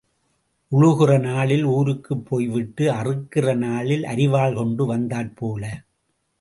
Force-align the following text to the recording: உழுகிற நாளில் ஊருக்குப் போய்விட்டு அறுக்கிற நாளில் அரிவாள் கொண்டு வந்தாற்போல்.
உழுகிற 0.71 1.19
நாளில் 1.19 1.63
ஊருக்குப் 1.63 2.25
போய்விட்டு 2.25 2.91
அறுக்கிற 2.91 3.55
நாளில் 3.57 4.03
அரிவாள் 4.03 4.55
கொண்டு 4.55 4.85
வந்தாற்போல். 4.85 5.71